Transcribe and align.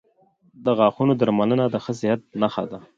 •د 0.65 0.67
غاښونو 0.77 1.13
درملنه 1.19 1.65
د 1.69 1.75
ښه 1.83 1.93
صحت 1.99 2.21
نښه 2.41 2.63
ده. 2.71 2.79